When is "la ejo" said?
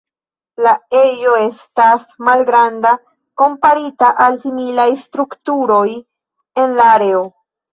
0.67-1.33